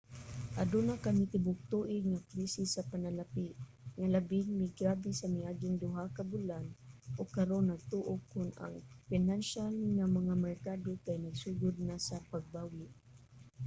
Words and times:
aduna 0.61 0.93
kami 1.05 1.23
tibuok-tuig 1.31 2.03
nga 2.11 2.25
krisis 2.29 2.69
sa 2.71 2.87
panalapi 2.91 3.47
nga 3.99 4.07
labing 4.13 4.49
migrabe 4.61 5.09
sa 5.15 5.27
miaging 5.35 5.75
duha 5.83 6.03
ka 6.15 6.23
bulan 6.31 6.65
ug 7.19 7.27
karon 7.37 7.63
nagtuo 7.67 8.13
kong 8.31 8.51
ang 8.65 8.75
pinansyal 9.09 9.73
nga 9.95 10.05
mga 10.17 10.33
merkado 10.45 10.89
kay 11.05 11.17
nagsugod 11.21 11.75
na 11.87 11.95
sa 12.07 12.17
pagbawi. 12.31 12.85